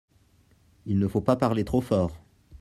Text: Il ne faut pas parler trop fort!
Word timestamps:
Il 0.87 0.97
ne 0.97 1.07
faut 1.07 1.21
pas 1.21 1.35
parler 1.35 1.63
trop 1.63 1.79
fort! 1.79 2.19